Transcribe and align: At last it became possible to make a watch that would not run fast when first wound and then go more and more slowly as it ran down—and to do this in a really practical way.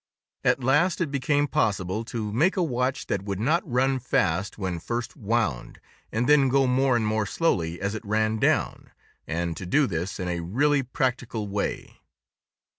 At 0.43 0.63
last 0.63 0.99
it 0.99 1.11
became 1.11 1.45
possible 1.47 2.03
to 2.05 2.31
make 2.33 2.57
a 2.57 2.63
watch 2.63 3.05
that 3.05 3.21
would 3.21 3.39
not 3.39 3.71
run 3.71 3.99
fast 3.99 4.57
when 4.57 4.79
first 4.79 5.15
wound 5.15 5.79
and 6.11 6.27
then 6.27 6.49
go 6.49 6.65
more 6.65 6.95
and 6.95 7.05
more 7.05 7.27
slowly 7.27 7.79
as 7.79 7.93
it 7.93 8.03
ran 8.03 8.37
down—and 8.39 9.55
to 9.55 9.65
do 9.67 9.85
this 9.85 10.19
in 10.19 10.27
a 10.27 10.39
really 10.39 10.81
practical 10.81 11.47
way. 11.47 12.01